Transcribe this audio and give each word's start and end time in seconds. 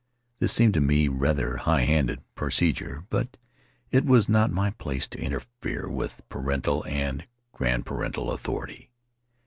This 0.39 0.51
seemed 0.51 0.73
to 0.73 0.81
me 0.81 1.07
rather 1.07 1.57
high 1.57 1.83
handed 1.85 2.23
procedure, 2.33 3.05
but 3.11 3.37
it 3.91 4.03
was 4.03 4.27
not 4.27 4.49
my 4.49 4.71
place 4.71 5.07
to 5.09 5.19
interfere 5.21 5.87
with 5.87 6.27
parental 6.27 6.83
and 6.87 7.27
grandparental 7.53 8.33
authority. 8.33 8.89